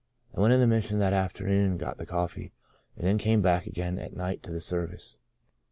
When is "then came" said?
3.05-3.43